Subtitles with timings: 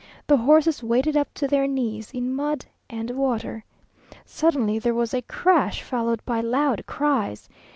[0.25, 3.63] The horses waded up to their knees in mud and water.
[4.25, 7.47] Suddenly there was a crash, followed by loud cries.